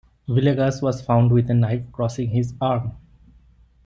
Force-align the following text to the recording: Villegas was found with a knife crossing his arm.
Villegas 0.27 0.81
was 0.81 0.99
found 0.99 1.31
with 1.31 1.47
a 1.51 1.53
knife 1.53 1.91
crossing 1.91 2.31
his 2.31 2.55
arm. 2.59 2.93